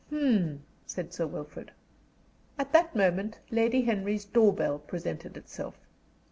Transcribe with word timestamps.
"Hm!" 0.09 0.63
said 0.87 1.13
Sir 1.13 1.27
Wilfrid. 1.27 1.69
At 2.57 2.73
that 2.73 2.95
moment 2.95 3.37
Lady 3.51 3.83
Henry's 3.83 4.25
door 4.25 4.51
bell 4.51 4.79
presented 4.79 5.37
itself. 5.37 5.75